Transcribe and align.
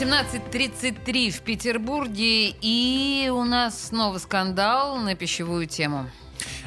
17.33 0.00 1.30
в 1.30 1.42
Петербурге, 1.42 2.54
и 2.62 3.30
у 3.30 3.44
нас 3.44 3.88
снова 3.88 4.16
скандал 4.16 4.96
на 4.96 5.14
пищевую 5.14 5.66
тему. 5.66 6.08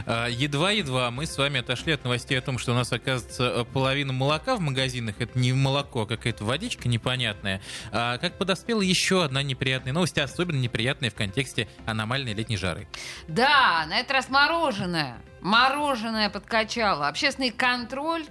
А, 0.05 0.27
едва-едва 0.27 1.09
мы 1.09 1.25
с 1.25 1.35
вами 1.35 1.61
отошли 1.61 1.93
от 1.93 2.03
новостей 2.03 2.37
о 2.37 2.41
том, 2.41 2.59
что 2.59 2.73
у 2.73 2.75
нас, 2.75 2.93
оказывается, 2.93 3.65
половина 3.73 4.13
молока 4.13 4.55
в 4.55 4.59
магазинах. 4.59 5.15
Это 5.17 5.39
не 5.39 5.51
молоко, 5.51 6.03
а 6.03 6.05
какая-то 6.05 6.45
водичка 6.45 6.87
непонятная. 6.87 7.59
А 7.91 8.19
как 8.19 8.37
подоспела 8.37 8.81
еще 8.81 9.23
одна 9.23 9.41
неприятная 9.41 9.93
новость, 9.93 10.19
особенно 10.19 10.59
неприятная 10.59 11.09
в 11.09 11.15
контексте 11.15 11.67
аномальной 11.87 12.35
летней 12.35 12.57
жары. 12.57 12.87
Да, 13.27 13.87
на 13.89 13.97
этот 13.97 14.11
раз 14.11 14.29
мороженое. 14.29 15.17
Мороженое 15.41 16.29
подкачало. 16.29 17.07
Общественный 17.07 17.49
контроль 17.49 18.25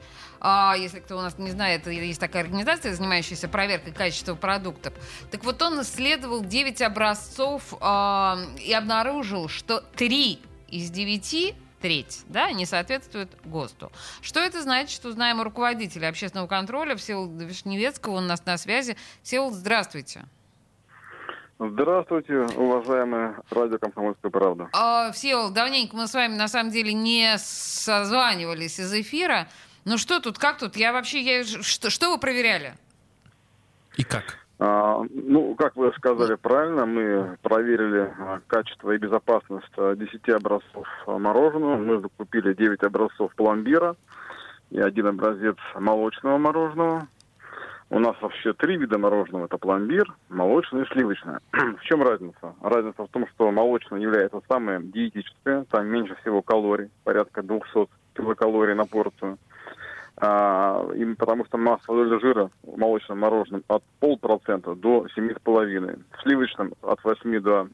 а, 0.45 0.74
если 0.77 0.98
кто 0.98 1.16
у 1.16 1.20
нас 1.20 1.38
не 1.38 1.51
знает, 1.52 1.87
есть 1.87 2.19
такая 2.19 2.42
организация, 2.42 2.92
занимающаяся 2.95 3.48
проверкой 3.48 3.92
качества 3.92 4.34
продуктов. 4.34 4.92
Так 5.30 5.45
вот 5.45 5.62
он 5.62 5.80
исследовал 5.82 6.45
9 6.45 6.82
образцов 6.82 7.74
а, 7.80 8.37
и 8.59 8.73
обнаружил, 8.73 9.48
что 9.48 9.80
3 9.80 10.41
из 10.68 10.91
9 10.91 11.55
треть, 11.80 12.23
да, 12.28 12.51
не 12.52 12.66
соответствует 12.66 13.28
ГОСТу. 13.45 13.92
Что 14.20 14.41
это 14.41 14.62
значит, 14.62 14.91
что 14.91 15.09
узнаем 15.09 15.41
у 15.41 15.45
руководителя 15.45 16.09
общественного 16.09 16.48
контроля 16.48 16.96
Всеволода 16.96 17.45
Вишневецкого, 17.45 18.15
он 18.15 18.24
у 18.24 18.29
нас 18.29 18.45
на 18.45 18.56
связи. 18.56 18.96
Всеволод, 19.23 19.54
здравствуйте. 19.54 20.24
Здравствуйте, 21.59 22.35
уважаемые 22.57 23.37
радио 23.51 23.79
«Комсомольская 23.79 24.30
правда». 24.32 24.68
А, 24.73 25.13
Всеволод, 25.13 25.52
давненько 25.52 25.95
мы 25.95 26.09
с 26.09 26.15
вами 26.15 26.35
на 26.35 26.48
самом 26.48 26.73
деле 26.73 26.93
не 26.93 27.37
созванивались 27.38 28.80
из 28.80 28.93
эфира. 28.93 29.46
Ну 29.85 29.99
что 29.99 30.21
тут, 30.21 30.38
как 30.38 30.59
тут? 30.59 30.77
Я 30.77 30.93
вообще, 30.93 31.21
я, 31.21 31.45
что, 31.45 31.91
что 31.91 32.11
вы 32.11 32.19
проверяли? 32.19 32.75
И 33.97 34.05
как? 34.05 34.38
А, 34.59 35.02
ну, 35.11 35.57
как 35.57 35.75
вы 35.75 35.93
сказали 35.97 36.37
правильно, 36.37 36.87
мы 36.87 37.37
проверили 37.43 38.13
а, 38.19 38.41
качество 38.47 38.93
и 38.93 38.99
безопасность 38.99 39.66
10 39.77 40.29
а, 40.29 40.37
образцов 40.37 40.87
мороженого. 41.07 41.77
Мы 41.77 42.01
закупили 42.01 42.55
9 42.55 42.85
образцов 42.85 43.35
пломбира 43.35 43.97
и 44.71 44.79
один 44.79 45.09
образец 45.09 45.57
молочного 45.75 46.38
мороженого. 46.38 47.09
У 47.91 47.99
нас 47.99 48.16
вообще 48.23 48.53
три 48.53 48.77
вида 48.77 48.99
мороженого. 48.99 49.47
Это 49.47 49.59
пломбир, 49.59 50.15
молочное 50.29 50.85
и 50.85 50.88
сливочное. 50.93 51.41
в 51.53 51.83
чем 51.83 52.03
разница? 52.05 52.55
Разница 52.63 53.05
в 53.05 53.09
том, 53.09 53.27
что 53.35 53.51
молочное 53.51 53.99
является 53.99 54.41
самое 54.49 54.80
диетическое. 54.80 55.65
Там 55.71 55.88
меньше 55.88 56.15
всего 56.23 56.41
калорий, 56.41 56.88
порядка 57.03 57.43
200 57.43 57.88
килокалорий 58.15 58.75
на 58.75 58.87
порцию 58.87 59.38
а, 60.16 60.87
им, 60.95 61.16
потому 61.16 61.45
что 61.46 61.59
масса 61.59 61.87
доля 61.87 62.21
жира 62.21 62.51
в 62.63 62.79
молочном 62.79 63.21
мороженом 63.21 63.65
от 63.68 63.82
полпроцента 64.00 64.75
до 64.75 65.06
семи 65.15 65.34
с 65.34 65.43
половиной, 65.43 65.97
в 66.10 66.22
сливочном 66.22 66.72
от 66.82 67.03
8 67.03 67.41
до 67.41 67.69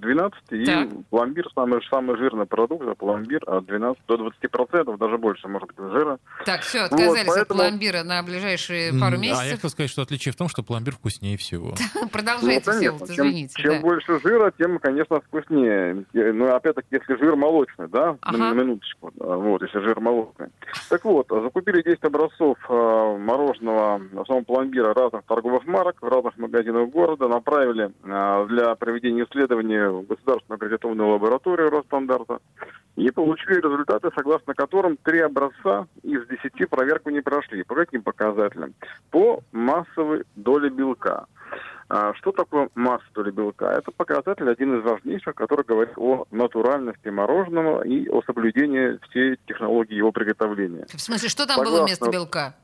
12, 0.00 0.66
так. 0.66 0.92
и 0.92 1.02
пломбир 1.10 1.48
самый, 1.54 1.80
самый 1.88 2.16
жирный 2.16 2.46
продукт, 2.46 2.86
а 2.86 2.94
пломбир 2.94 3.42
от 3.46 3.66
12 3.66 4.02
до 4.06 4.16
20 4.16 4.50
процентов, 4.50 4.98
даже 4.98 5.18
больше, 5.18 5.48
может 5.48 5.68
быть, 5.68 5.92
жира. 5.92 6.18
Так, 6.44 6.62
все, 6.62 6.80
отказались 6.80 7.26
вот, 7.26 7.34
поэтому... 7.36 7.60
от 7.60 7.68
пломбира 7.68 8.02
на 8.02 8.22
ближайшие 8.22 8.92
пару 8.98 9.18
месяцев. 9.18 9.42
А 9.42 9.46
я 9.46 9.54
хотел 9.54 9.70
сказать, 9.70 9.90
что 9.90 10.02
отличие 10.02 10.32
в 10.32 10.36
том, 10.36 10.48
что 10.48 10.62
пломбир 10.62 10.94
вкуснее 10.94 11.36
всего. 11.36 11.74
Продолжайте, 12.12 12.92
ну, 12.92 13.04
все, 13.04 13.14
извините. 13.14 13.62
Чем 13.62 13.80
больше 13.80 14.20
жира, 14.20 14.52
тем, 14.58 14.78
конечно, 14.78 15.20
вкуснее. 15.20 16.04
Но 16.12 16.54
опять-таки, 16.54 16.88
если 16.92 17.16
жир 17.16 17.36
молочный, 17.36 17.88
да, 17.88 18.16
на 18.30 18.52
минуточку, 18.52 19.12
вот, 19.16 19.62
если 19.62 19.80
жир 19.80 20.00
молочный. 20.00 20.48
Так 20.88 21.04
вот, 21.04 21.26
закупили 21.30 21.82
10 21.82 22.02
образцов 22.04 22.58
э, 22.68 23.16
мороженого, 23.18 24.00
в 24.12 24.20
основном 24.20 24.44
пломбира 24.44 24.94
разных 24.94 25.24
торговых 25.24 25.66
марок 25.66 25.96
в 26.00 26.08
разных 26.08 26.36
магазинах 26.38 26.88
города, 26.90 27.28
направили 27.28 27.90
э, 28.04 28.46
для 28.48 28.74
проведения 28.74 29.24
исследований 29.24 29.89
в 29.92 30.06
государственную 30.06 30.56
аккредитованную 30.56 31.10
лабораторию 31.10 31.70
Росстандарта 31.70 32.38
и 32.96 33.10
получили 33.10 33.56
результаты, 33.56 34.10
согласно 34.14 34.54
которым 34.54 34.96
три 34.96 35.20
образца 35.20 35.86
из 36.02 36.26
10 36.26 36.68
проверку 36.68 37.10
не 37.10 37.20
прошли. 37.20 37.62
По 37.62 37.74
каким 37.74 38.02
показателям? 38.02 38.74
По 39.10 39.40
массовой 39.52 40.24
доле 40.36 40.70
белка. 40.70 41.26
А 41.88 42.14
что 42.14 42.30
такое 42.30 42.68
масса 42.76 43.04
доли 43.14 43.32
белка? 43.32 43.72
Это 43.72 43.90
показатель 43.90 44.48
один 44.48 44.78
из 44.78 44.84
важнейших, 44.84 45.34
который 45.34 45.64
говорит 45.64 45.94
о 45.96 46.24
натуральности 46.30 47.08
мороженого 47.08 47.82
и 47.82 48.08
о 48.08 48.22
соблюдении 48.22 48.98
всей 49.08 49.38
технологии 49.46 49.96
его 49.96 50.12
приготовления. 50.12 50.86
В 50.86 51.00
смысле, 51.00 51.28
что 51.28 51.46
там 51.46 51.56
Согласно... 51.56 51.78
было 51.78 51.86
вместо 51.86 52.10
белка? 52.10 52.54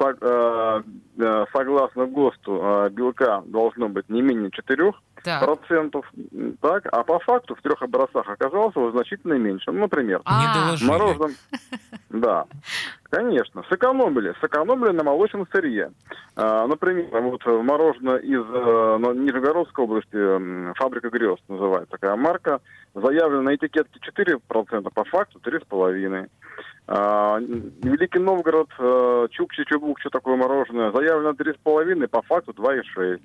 Э, 0.00 0.82
э, 1.18 1.44
согласно 1.52 2.06
ГОСТу, 2.06 2.60
э, 2.60 2.90
белка 2.90 3.42
должно 3.46 3.88
быть 3.88 4.08
не 4.08 4.22
менее 4.22 4.50
4 4.50 4.92
так. 5.22 5.44
процентов, 5.44 6.10
так, 6.60 6.86
а 6.90 7.04
по 7.04 7.20
факту 7.20 7.54
в 7.54 7.62
трех 7.62 7.80
образцах 7.80 8.28
оказалось 8.28 8.74
его 8.74 8.90
значительно 8.90 9.34
меньше. 9.34 9.70
Ну, 9.70 9.80
например, 9.80 10.20
а 10.24 10.74
мороженом, 10.82 11.30
да, 12.10 12.46
конечно, 13.10 13.62
сэкономили, 13.70 14.34
сэкономили 14.40 14.90
на 14.90 15.04
молочном 15.04 15.46
сырье. 15.52 15.92
А, 16.34 16.66
например, 16.66 17.06
вот 17.22 17.46
мороженое 17.46 18.18
из 18.18 18.44
Нижегородской 19.16 19.84
области, 19.84 20.74
фабрика 20.74 21.08
грез 21.10 21.38
называется 21.48 21.92
такая 21.92 22.16
марка, 22.16 22.60
заявлено 22.94 23.42
на 23.42 23.54
этикетке 23.54 24.00
4%, 24.00 24.90
по 24.92 25.04
факту 25.04 25.38
3,5%. 25.38 26.28
А, 26.86 27.38
Великий 27.38 28.18
Новгород, 28.18 28.68
э, 28.78 29.28
Чукчи, 29.30 29.64
Чубук, 29.64 29.98
такое 30.12 30.36
мороженое, 30.36 30.92
заявлено 30.92 31.32
3,5, 31.32 32.08
по 32.08 32.20
факту 32.22 32.52
2,6. 32.52 33.20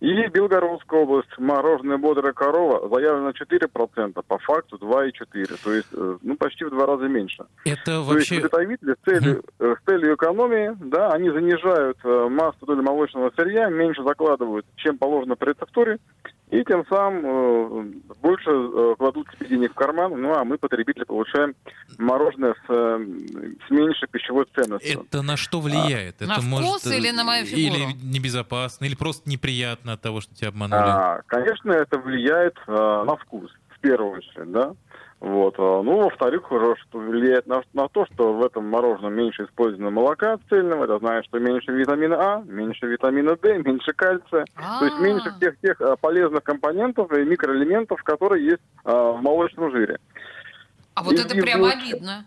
И 0.00 0.28
Белгородская 0.28 1.00
область, 1.00 1.38
мороженое 1.38 1.96
«Бодрая 1.96 2.34
корова» 2.34 2.86
заявлено 2.88 3.30
4%, 3.30 4.22
по 4.26 4.38
факту 4.38 4.76
2,4%. 4.76 5.56
То 5.62 5.72
есть, 5.72 5.88
э, 5.92 6.16
ну, 6.22 6.36
почти 6.36 6.64
в 6.64 6.70
два 6.70 6.86
раза 6.86 7.08
меньше. 7.08 7.44
Это 7.64 8.00
вообще... 8.00 8.12
То 8.12 8.18
есть, 8.18 8.32
изготовители 8.32 8.94
с 8.94 9.04
целью, 9.04 9.42
угу. 9.58 9.74
с 9.74 9.84
целью 9.86 10.14
экономии, 10.14 10.76
да, 10.80 11.12
они 11.12 11.30
занижают 11.30 11.98
массу 12.04 12.64
доли 12.66 12.80
молочного 12.80 13.30
сырья, 13.36 13.68
меньше 13.68 14.02
закладывают, 14.02 14.66
чем 14.76 14.98
положено 14.98 15.34
при 15.34 15.50
рецептуре, 15.50 15.98
и 16.50 16.62
тем 16.64 16.86
самым 16.86 17.24
э, 17.24 17.84
больше 18.22 18.50
э, 18.50 18.94
кладут 18.98 19.26
себе 19.32 19.48
денег 19.48 19.72
в 19.72 19.74
карман, 19.74 20.20
ну 20.20 20.32
а 20.32 20.44
мы, 20.44 20.58
потребители, 20.58 21.02
получаем 21.02 21.56
мороженое 21.98 22.54
с, 22.54 22.70
э, 22.70 23.06
с 23.66 23.70
меньшей 23.70 24.08
пищевой 24.08 24.46
ценностью. 24.54 25.06
Это 25.08 25.22
на 25.22 25.36
что 25.36 25.60
влияет? 25.60 26.16
А, 26.20 26.24
это 26.24 26.26
на 26.26 26.40
может, 26.40 26.68
вкус 26.68 26.86
или 26.86 27.10
на 27.10 27.24
мою 27.24 27.46
фигуру? 27.46 27.80
Или 27.80 27.92
небезопасно, 28.00 28.84
или 28.84 28.94
просто 28.94 29.28
неприятно 29.28 29.94
от 29.94 30.02
того, 30.02 30.20
что 30.20 30.34
тебя 30.36 30.48
обманули? 30.48 30.80
А, 30.80 31.20
конечно, 31.26 31.72
это 31.72 31.98
влияет 31.98 32.56
а, 32.68 33.04
на 33.04 33.16
вкус, 33.16 33.50
первую 33.86 34.12
очередь, 34.12 34.52
да. 34.52 34.72
Вот. 35.20 35.54
А, 35.58 35.82
ну, 35.82 36.02
во-вторых, 36.02 36.46
что 36.46 36.98
влияет 36.98 37.46
на, 37.46 37.62
на 37.72 37.88
то, 37.88 38.06
что 38.06 38.34
в 38.34 38.44
этом 38.44 38.68
мороженом 38.68 39.14
меньше 39.14 39.44
использовано 39.44 39.90
молока 39.90 40.38
цельного. 40.48 40.84
Это 40.84 40.98
значит, 40.98 41.26
что 41.26 41.38
меньше 41.38 41.72
витамина 41.72 42.16
А, 42.16 42.42
меньше 42.44 42.86
витамина 42.86 43.36
D, 43.36 43.58
меньше 43.58 43.92
кальция. 43.92 44.44
А-а-а. 44.56 44.80
То 44.80 44.84
есть 44.86 44.98
меньше 45.00 45.32
всех 45.36 45.58
тех 45.60 45.80
а, 45.80 45.96
полезных 45.96 46.42
компонентов 46.42 47.10
и 47.12 47.24
микроэлементов, 47.24 48.02
которые 48.02 48.44
есть 48.44 48.62
а, 48.84 49.12
в 49.12 49.22
молочном 49.22 49.70
жире. 49.70 49.98
А 50.94 51.02
вот 51.02 51.14
и, 51.14 51.20
это 51.20 51.36
и 51.36 51.40
прямо 51.40 51.70
обидно. 51.70 52.26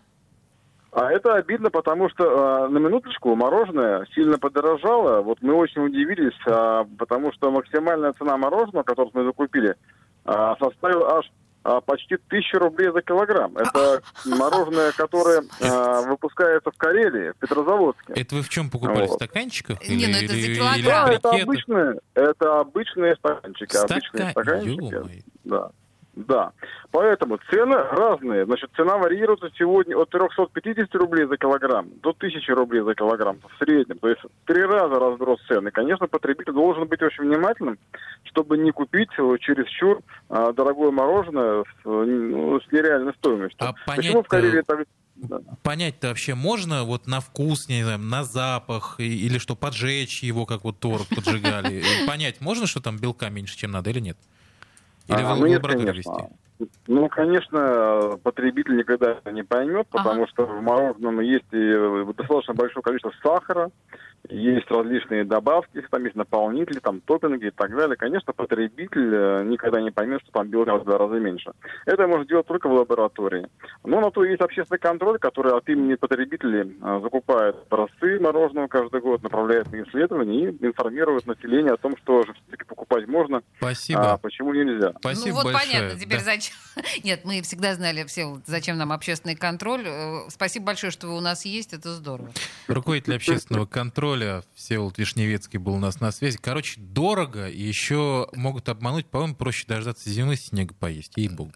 А 0.92 1.12
это 1.12 1.34
обидно, 1.34 1.70
потому 1.70 2.08
что 2.10 2.24
э, 2.24 2.68
на 2.68 2.78
минуточку 2.78 3.36
мороженое 3.36 4.06
сильно 4.12 4.38
подорожало. 4.38 5.20
Вот 5.22 5.38
мы 5.40 5.54
очень 5.54 5.82
удивились, 5.82 6.36
э, 6.46 6.84
потому 6.98 7.32
что 7.32 7.52
максимальная 7.52 8.12
цена 8.12 8.36
мороженого, 8.36 8.82
которое 8.82 9.10
мы 9.14 9.24
закупили, 9.24 9.76
э, 10.24 10.54
составила 10.58 11.18
аж 11.18 11.30
а, 11.62 11.80
почти 11.80 12.16
тысячу 12.16 12.58
рублей 12.58 12.90
за 12.90 13.02
килограмм. 13.02 13.56
Это 13.56 14.02
мороженое, 14.24 14.92
которое 14.92 15.42
а, 15.60 16.02
выпускается 16.02 16.70
в 16.70 16.76
Карелии, 16.76 17.32
в 17.32 17.36
Петрозаводске. 17.36 18.12
Это 18.14 18.34
вы 18.36 18.42
в 18.42 18.48
чем 18.48 18.70
покупали? 18.70 19.06
Вот. 19.06 19.10
В 19.10 19.14
стаканчиках? 19.14 19.80
Не, 19.88 20.06
ну 20.06 20.16
это 20.16 20.34
за 20.34 20.54
килограмм. 20.54 21.06
Да, 21.06 21.12
это 21.12 21.30
обычные, 21.30 22.00
это 22.14 22.60
обычные 22.60 23.16
стаканчики. 23.16 23.76
Стака... 23.76 23.94
Обычные 23.94 24.30
стаканчики. 24.30 25.24
Да. 25.44 25.70
Да. 26.14 26.52
Поэтому 26.90 27.38
цены 27.50 27.76
разные. 27.76 28.44
Значит, 28.44 28.70
цена 28.76 28.96
варьируется 28.98 29.48
сегодня 29.56 29.96
от 29.96 30.10
350 30.10 30.94
рублей 30.96 31.26
за 31.26 31.36
килограмм 31.36 31.88
до 32.02 32.10
1000 32.10 32.52
рублей 32.54 32.82
за 32.82 32.94
килограмм 32.94 33.38
в 33.38 33.64
среднем. 33.64 33.98
То 33.98 34.08
есть 34.08 34.20
три 34.44 34.62
раза 34.62 34.98
разброс 34.98 35.40
цены. 35.46 35.70
Конечно, 35.70 36.08
потребитель 36.08 36.52
должен 36.52 36.88
быть 36.88 37.00
очень 37.00 37.24
внимательным, 37.24 37.78
чтобы 38.24 38.58
не 38.58 38.70
купить 38.70 39.10
чересчур 39.10 40.00
а, 40.28 40.52
дорогое 40.52 40.90
мороженое 40.90 41.62
с, 41.64 41.84
ну, 41.84 42.60
с 42.60 42.72
нереальной 42.72 43.14
стоимостью. 43.14 43.58
А 43.60 43.74
понять... 43.86 44.14
В 44.14 44.22
Карелии 44.28 44.62
так 44.62 44.86
понять-то 45.62 46.08
вообще 46.08 46.34
можно 46.34 46.84
вот 46.84 47.06
на 47.06 47.20
вкус, 47.20 47.68
не 47.68 47.82
знаю, 47.82 47.98
на 47.98 48.24
запах, 48.24 48.96
или 48.98 49.38
что, 49.38 49.54
поджечь 49.54 50.22
его, 50.22 50.46
как 50.46 50.64
вот 50.64 50.78
творог 50.78 51.08
поджигали? 51.08 51.82
Понять 52.06 52.40
можно, 52.40 52.66
что 52.66 52.80
там 52.80 52.98
белка 52.98 53.28
меньше, 53.28 53.56
чем 53.56 53.72
надо, 53.72 53.90
или 53.90 54.00
нет? 54.00 54.16
Или 55.08 55.22
а, 55.22 55.34
в 55.34 55.40
ну, 55.40 55.46
нет, 55.46 55.62
конечно. 55.62 56.30
Ну, 56.86 57.08
конечно, 57.08 58.18
потребитель 58.22 58.76
никогда 58.76 59.12
это 59.12 59.32
не 59.32 59.42
поймет, 59.42 59.88
потому 59.88 60.26
что 60.28 60.44
в 60.44 60.60
мороженом 60.60 61.20
есть 61.20 61.46
и 61.52 62.04
достаточно 62.16 62.54
большое 62.54 62.82
количество 62.82 63.12
сахара, 63.22 63.70
есть 64.30 64.70
различные 64.70 65.24
добавки, 65.24 65.84
там 65.90 66.04
есть 66.04 66.16
наполнители, 66.16 66.78
там 66.78 67.00
топпинги 67.00 67.46
и 67.46 67.50
так 67.50 67.74
далее. 67.74 67.96
Конечно, 67.96 68.32
потребитель 68.32 69.14
э, 69.14 69.44
никогда 69.44 69.80
не 69.80 69.90
поймет, 69.90 70.20
что 70.22 70.32
там 70.32 70.48
белка 70.48 70.76
в 70.76 70.84
два 70.84 70.98
раза 70.98 71.14
меньше. 71.14 71.52
Это 71.86 72.06
можно 72.06 72.24
делать 72.24 72.46
только 72.46 72.68
в 72.68 72.72
лаборатории. 72.72 73.46
Но 73.84 74.00
на 74.00 74.10
то 74.10 74.24
есть 74.24 74.40
общественный 74.40 74.78
контроль, 74.78 75.18
который 75.18 75.52
от 75.52 75.68
имени 75.68 75.94
потребителей 75.94 76.76
э, 76.80 77.00
закупает 77.02 77.56
образцы 77.70 78.20
мороженого 78.20 78.68
каждый 78.68 79.00
год, 79.00 79.22
направляет 79.22 79.70
на 79.72 79.82
исследования 79.82 80.50
и 80.50 80.66
информирует 80.66 81.26
население 81.26 81.72
о 81.72 81.76
том, 81.76 81.96
что 81.96 82.22
же 82.22 82.32
все-таки 82.34 82.64
покупать 82.64 83.06
можно, 83.08 83.42
Спасибо. 83.58 84.12
а 84.12 84.18
почему 84.18 84.54
нельзя. 84.54 84.92
Спасибо 85.00 85.28
ну 85.28 85.34
вот 85.34 85.44
большое. 85.52 85.72
понятно, 85.72 85.98
теперь 85.98 86.18
Да. 86.18 86.24
зачем... 86.24 86.54
Нет, 87.04 87.20
мы 87.24 87.42
всегда 87.42 87.74
знали 87.74 88.04
все, 88.04 88.40
зачем 88.46 88.78
нам 88.78 88.92
общественный 88.92 89.36
контроль. 89.36 89.84
Э, 89.86 90.20
Спасибо 90.28 90.66
большое, 90.66 90.90
что 90.90 91.08
вы 91.08 91.16
у 91.16 91.20
нас 91.20 91.44
есть, 91.44 91.72
это 91.72 91.90
здорово. 91.92 92.30
Руководитель 92.68 93.16
общественного 93.16 93.66
контроля 93.66 94.19
Всеволод 94.54 94.98
Вишневецкий 94.98 95.58
был 95.58 95.74
у 95.74 95.78
нас 95.78 96.00
на 96.00 96.12
связи. 96.12 96.38
Короче, 96.40 96.80
дорого, 96.80 97.48
и 97.48 97.62
еще 97.62 98.28
могут 98.34 98.68
обмануть. 98.68 99.06
По-моему, 99.06 99.34
проще 99.34 99.66
дождаться 99.66 100.10
зимы, 100.10 100.36
снега 100.36 100.74
поесть. 100.74 101.12
Ей-богу. 101.16 101.52